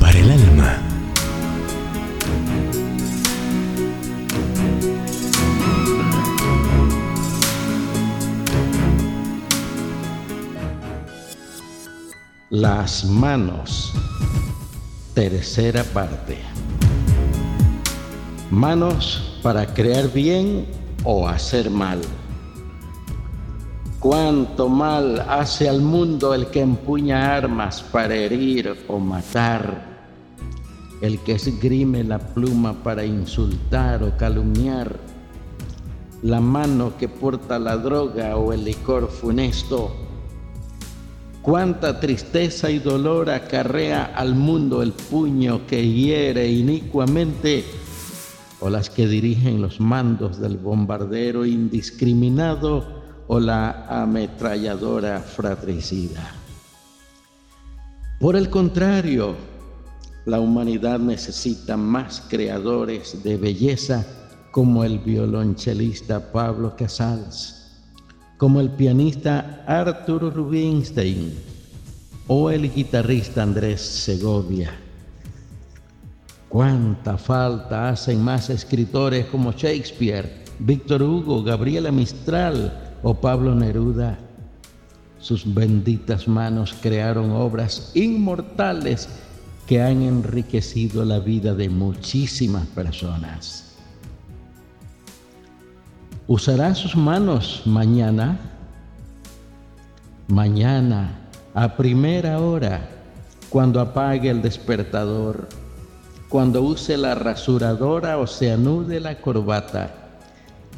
Para 0.00 0.18
el 0.18 0.30
alma. 0.30 0.78
Las 12.48 13.04
manos. 13.04 13.92
Tercera 15.12 15.84
parte. 15.84 16.38
Manos 18.50 19.38
para 19.42 19.66
crear 19.74 20.10
bien 20.10 20.64
o 21.04 21.28
hacer 21.28 21.68
mal. 21.68 22.00
Cuánto 24.08 24.68
mal 24.68 25.18
hace 25.28 25.68
al 25.68 25.82
mundo 25.82 26.32
el 26.32 26.46
que 26.46 26.60
empuña 26.60 27.34
armas 27.34 27.82
para 27.82 28.14
herir 28.14 28.84
o 28.86 29.00
matar, 29.00 29.84
el 31.00 31.18
que 31.24 31.32
esgrime 31.32 32.04
la 32.04 32.20
pluma 32.20 32.84
para 32.84 33.04
insultar 33.04 34.04
o 34.04 34.16
calumniar, 34.16 34.96
la 36.22 36.40
mano 36.40 36.96
que 36.96 37.08
porta 37.08 37.58
la 37.58 37.76
droga 37.78 38.36
o 38.36 38.52
el 38.52 38.64
licor 38.64 39.10
funesto. 39.10 39.92
Cuánta 41.42 41.98
tristeza 41.98 42.70
y 42.70 42.78
dolor 42.78 43.28
acarrea 43.28 44.12
al 44.14 44.36
mundo 44.36 44.82
el 44.84 44.92
puño 44.92 45.66
que 45.66 45.84
hiere 45.84 46.46
inicuamente 46.48 47.64
o 48.60 48.70
las 48.70 48.88
que 48.88 49.08
dirigen 49.08 49.60
los 49.60 49.80
mandos 49.80 50.38
del 50.38 50.58
bombardero 50.58 51.44
indiscriminado 51.44 52.95
o 53.28 53.40
la 53.40 53.86
ametralladora 53.88 55.20
fratricida. 55.20 56.32
Por 58.20 58.36
el 58.36 58.48
contrario, 58.48 59.34
la 60.24 60.40
humanidad 60.40 60.98
necesita 60.98 61.76
más 61.76 62.22
creadores 62.28 63.22
de 63.22 63.36
belleza 63.36 64.04
como 64.50 64.84
el 64.84 64.98
violonchelista 64.98 66.32
Pablo 66.32 66.74
Casals, 66.76 67.82
como 68.38 68.60
el 68.60 68.70
pianista 68.70 69.64
Arthur 69.66 70.34
Rubinstein 70.34 71.34
o 72.26 72.50
el 72.50 72.72
guitarrista 72.72 73.42
Andrés 73.42 73.80
Segovia. 73.80 74.72
Cuánta 76.48 77.18
falta 77.18 77.90
hacen 77.90 78.22
más 78.22 78.50
escritores 78.50 79.26
como 79.26 79.52
Shakespeare, 79.52 80.44
Víctor 80.58 81.02
Hugo, 81.02 81.42
Gabriela 81.42 81.92
Mistral, 81.92 82.85
o 83.02 83.14
Pablo 83.14 83.54
Neruda, 83.54 84.18
sus 85.18 85.52
benditas 85.52 86.28
manos 86.28 86.74
crearon 86.80 87.30
obras 87.30 87.90
inmortales 87.94 89.08
que 89.66 89.82
han 89.82 90.02
enriquecido 90.02 91.04
la 91.04 91.18
vida 91.18 91.54
de 91.54 91.68
muchísimas 91.68 92.66
personas. 92.68 93.74
¿Usará 96.28 96.74
sus 96.74 96.96
manos 96.96 97.62
mañana? 97.64 98.38
Mañana, 100.28 101.18
a 101.54 101.76
primera 101.76 102.40
hora, 102.40 102.88
cuando 103.48 103.80
apague 103.80 104.30
el 104.30 104.42
despertador, 104.42 105.48
cuando 106.28 106.62
use 106.62 106.96
la 106.96 107.14
rasuradora 107.14 108.18
o 108.18 108.26
se 108.26 108.52
anude 108.52 109.00
la 109.00 109.20
corbata 109.20 110.05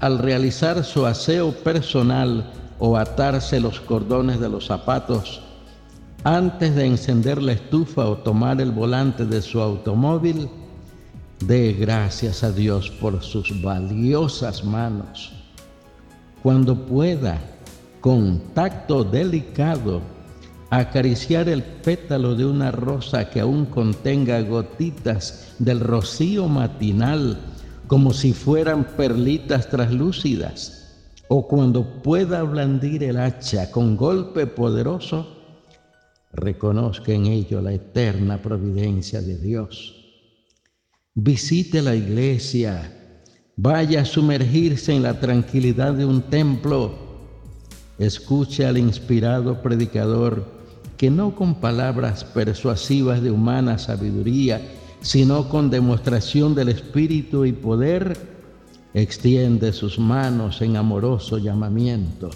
al 0.00 0.18
realizar 0.18 0.84
su 0.84 1.06
aseo 1.06 1.52
personal 1.52 2.52
o 2.78 2.96
atarse 2.96 3.60
los 3.60 3.80
cordones 3.80 4.40
de 4.40 4.48
los 4.48 4.66
zapatos, 4.66 5.42
antes 6.24 6.74
de 6.74 6.86
encender 6.86 7.40
la 7.40 7.52
estufa 7.52 8.06
o 8.06 8.16
tomar 8.16 8.60
el 8.60 8.72
volante 8.72 9.24
de 9.24 9.40
su 9.40 9.60
automóvil, 9.60 10.48
dé 11.40 11.72
gracias 11.72 12.42
a 12.42 12.50
Dios 12.50 12.90
por 12.90 13.22
sus 13.22 13.62
valiosas 13.62 14.64
manos. 14.64 15.32
Cuando 16.42 16.74
pueda, 16.74 17.38
con 18.00 18.40
tacto 18.54 19.04
delicado, 19.04 20.00
acariciar 20.70 21.48
el 21.48 21.62
pétalo 21.62 22.34
de 22.34 22.44
una 22.44 22.70
rosa 22.70 23.30
que 23.30 23.40
aún 23.40 23.66
contenga 23.66 24.40
gotitas 24.42 25.54
del 25.58 25.80
rocío 25.80 26.48
matinal 26.48 27.38
como 27.86 28.12
si 28.12 28.32
fueran 28.32 28.84
perlitas 28.96 29.68
traslúcidas, 29.68 30.82
o 31.28 31.46
cuando 31.46 32.02
pueda 32.02 32.42
blandir 32.42 33.02
el 33.04 33.16
hacha 33.16 33.70
con 33.70 33.96
golpe 33.96 34.46
poderoso, 34.46 35.26
reconozca 36.32 37.12
en 37.12 37.26
ello 37.26 37.60
la 37.60 37.72
eterna 37.72 38.42
providencia 38.42 39.20
de 39.20 39.38
Dios. 39.38 39.94
Visite 41.14 41.82
la 41.82 41.94
iglesia, 41.94 42.92
vaya 43.56 44.02
a 44.02 44.04
sumergirse 44.04 44.94
en 44.94 45.02
la 45.02 45.18
tranquilidad 45.18 45.94
de 45.94 46.04
un 46.04 46.22
templo, 46.22 46.94
escuche 47.98 48.66
al 48.66 48.76
inspirado 48.76 49.62
predicador 49.62 50.44
que 50.96 51.10
no 51.10 51.34
con 51.34 51.60
palabras 51.60 52.24
persuasivas 52.24 53.22
de 53.22 53.30
humana 53.30 53.78
sabiduría, 53.78 54.60
sino 55.06 55.48
con 55.48 55.70
demostración 55.70 56.56
del 56.56 56.68
Espíritu 56.68 57.44
y 57.44 57.52
poder, 57.52 58.18
extiende 58.92 59.72
sus 59.72 60.00
manos 60.00 60.60
en 60.62 60.76
amoroso 60.76 61.38
llamamiento. 61.38 62.28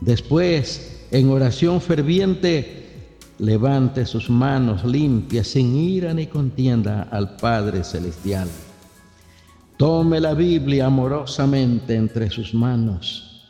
Después, 0.00 1.06
en 1.12 1.30
oración 1.30 1.80
ferviente, 1.80 3.06
levante 3.38 4.06
sus 4.06 4.28
manos 4.28 4.84
limpias, 4.84 5.46
sin 5.46 5.76
ira 5.76 6.12
ni 6.12 6.26
contienda 6.26 7.02
al 7.12 7.36
Padre 7.36 7.84
Celestial. 7.84 8.48
Tome 9.76 10.18
la 10.18 10.34
Biblia 10.34 10.86
amorosamente 10.86 11.94
entre 11.94 12.28
sus 12.28 12.54
manos. 12.54 13.46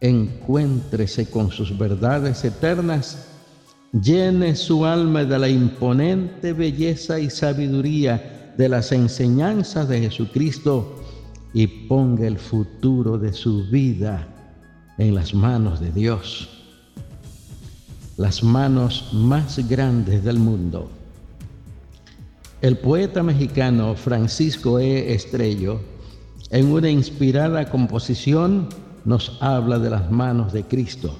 Encuéntrese 0.00 1.30
con 1.30 1.52
sus 1.52 1.78
verdades 1.78 2.44
eternas 2.44 3.31
llene 3.92 4.56
su 4.56 4.86
alma 4.86 5.24
de 5.24 5.38
la 5.38 5.48
imponente 5.48 6.52
belleza 6.52 7.20
y 7.20 7.28
sabiduría 7.28 8.54
de 8.56 8.68
las 8.68 8.90
enseñanzas 8.92 9.88
de 9.88 10.00
Jesucristo 10.00 10.96
y 11.52 11.66
ponga 11.66 12.26
el 12.26 12.38
futuro 12.38 13.18
de 13.18 13.32
su 13.32 13.64
vida 13.66 14.26
en 14.96 15.14
las 15.14 15.34
manos 15.34 15.80
de 15.80 15.92
Dios, 15.92 16.48
las 18.16 18.42
manos 18.42 19.10
más 19.12 19.58
grandes 19.68 20.24
del 20.24 20.38
mundo. 20.38 20.90
El 22.62 22.78
poeta 22.78 23.22
mexicano 23.22 23.94
Francisco 23.94 24.78
E. 24.78 25.12
Estrello, 25.12 25.80
en 26.50 26.70
una 26.72 26.88
inspirada 26.88 27.68
composición, 27.68 28.68
nos 29.04 29.36
habla 29.40 29.78
de 29.78 29.90
las 29.90 30.10
manos 30.10 30.52
de 30.52 30.62
Cristo 30.62 31.18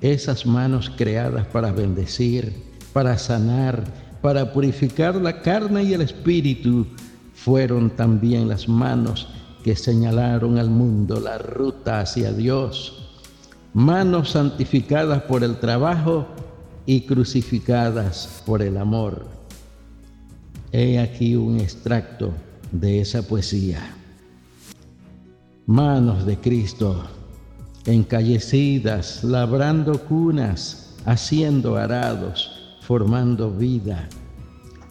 esas 0.00 0.46
manos 0.46 0.90
creadas 0.90 1.46
para 1.46 1.72
bendecir, 1.72 2.52
para 2.92 3.18
sanar, 3.18 3.84
para 4.20 4.52
purificar 4.52 5.14
la 5.16 5.40
carne 5.42 5.84
y 5.84 5.94
el 5.94 6.02
espíritu, 6.02 6.86
fueron 7.34 7.90
también 7.90 8.48
las 8.48 8.68
manos 8.68 9.28
que 9.62 9.76
señalaron 9.76 10.58
al 10.58 10.70
mundo 10.70 11.20
la 11.20 11.38
ruta 11.38 12.00
hacia 12.00 12.32
Dios. 12.32 13.10
Manos 13.74 14.30
santificadas 14.30 15.22
por 15.22 15.44
el 15.44 15.58
trabajo 15.58 16.26
y 16.86 17.02
crucificadas 17.02 18.42
por 18.46 18.62
el 18.62 18.76
amor. 18.76 19.26
He 20.72 20.98
aquí 20.98 21.36
un 21.36 21.60
extracto 21.60 22.32
de 22.72 23.00
esa 23.00 23.22
poesía. 23.22 23.94
Manos 25.66 26.24
de 26.26 26.36
Cristo 26.38 27.04
encallecidas, 27.86 29.22
labrando 29.22 29.98
cunas, 30.04 30.94
haciendo 31.04 31.76
arados, 31.76 32.50
formando 32.80 33.50
vida. 33.50 34.08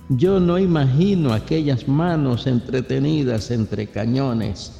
Yo 0.09 0.39
no 0.39 0.57
imagino 0.59 1.33
aquellas 1.33 1.88
manos 1.88 2.47
entretenidas 2.47 3.51
entre 3.51 3.88
cañones, 3.88 4.71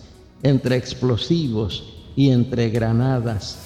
entre 0.44 0.78
explosivos 0.78 1.94
y 2.16 2.30
entre 2.30 2.70
granadas. 2.70 3.58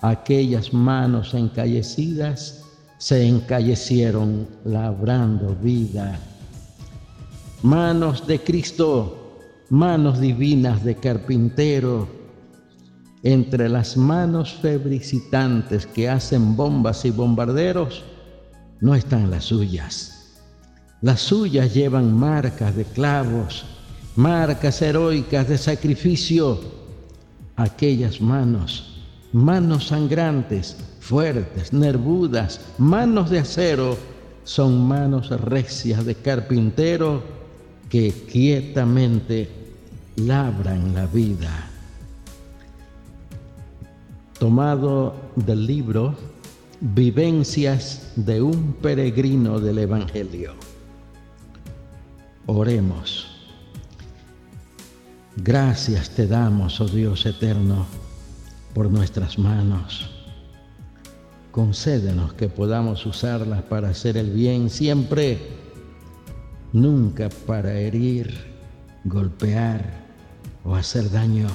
Aquellas 0.00 0.72
manos 0.72 1.34
encallecidas 1.34 2.62
se 2.98 3.26
encallecieron 3.26 4.46
labrando 4.64 5.56
vida. 5.60 6.18
Manos 7.62 8.26
de 8.26 8.38
Cristo, 8.40 9.40
manos 9.70 10.20
divinas 10.20 10.84
de 10.84 10.94
carpintero, 10.96 12.23
entre 13.24 13.70
las 13.70 13.96
manos 13.96 14.52
febricitantes 14.60 15.86
que 15.86 16.10
hacen 16.10 16.56
bombas 16.56 17.06
y 17.06 17.10
bombarderos, 17.10 18.04
no 18.80 18.94
están 18.94 19.30
las 19.30 19.44
suyas. 19.44 20.36
Las 21.00 21.20
suyas 21.20 21.72
llevan 21.72 22.14
marcas 22.14 22.76
de 22.76 22.84
clavos, 22.84 23.64
marcas 24.14 24.80
heroicas 24.82 25.48
de 25.48 25.56
sacrificio. 25.56 26.60
Aquellas 27.56 28.20
manos, 28.20 29.00
manos 29.32 29.88
sangrantes, 29.88 30.76
fuertes, 31.00 31.72
nervudas, 31.72 32.60
manos 32.76 33.30
de 33.30 33.38
acero, 33.38 33.96
son 34.44 34.86
manos 34.86 35.30
recias 35.40 36.04
de 36.04 36.14
carpintero 36.14 37.22
que 37.88 38.12
quietamente 38.12 39.48
labran 40.16 40.94
la 40.94 41.06
vida. 41.06 41.70
Tomado 44.38 45.14
del 45.36 45.66
libro 45.66 46.16
Vivencias 46.80 48.12
de 48.16 48.42
un 48.42 48.74
peregrino 48.74 49.60
del 49.60 49.78
Evangelio. 49.78 50.54
Oremos. 52.46 53.28
Gracias 55.36 56.10
te 56.10 56.26
damos, 56.26 56.80
oh 56.80 56.88
Dios 56.88 57.24
eterno, 57.26 57.86
por 58.74 58.90
nuestras 58.90 59.38
manos. 59.38 60.10
Concédenos 61.52 62.34
que 62.34 62.48
podamos 62.48 63.06
usarlas 63.06 63.62
para 63.62 63.90
hacer 63.90 64.16
el 64.16 64.30
bien 64.30 64.68
siempre, 64.68 65.38
nunca 66.72 67.28
para 67.46 67.72
herir, 67.72 68.36
golpear 69.04 70.04
o 70.64 70.74
hacer 70.74 71.08
daño. 71.10 71.46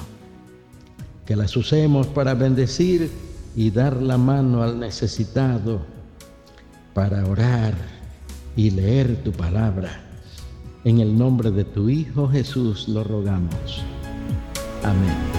Que 1.30 1.36
las 1.36 1.56
usemos 1.56 2.08
para 2.08 2.34
bendecir 2.34 3.08
y 3.54 3.70
dar 3.70 4.02
la 4.02 4.18
mano 4.18 4.64
al 4.64 4.80
necesitado, 4.80 5.78
para 6.92 7.24
orar 7.24 7.72
y 8.56 8.70
leer 8.72 9.22
tu 9.22 9.30
palabra 9.30 9.92
en 10.82 10.98
el 10.98 11.16
nombre 11.16 11.52
de 11.52 11.62
tu 11.62 11.88
Hijo 11.88 12.28
Jesús 12.28 12.88
lo 12.88 13.04
rogamos. 13.04 13.84
Amén. 14.82 15.29